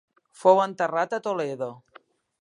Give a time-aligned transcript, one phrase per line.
[0.43, 1.69] Fou enterrat a Toledo.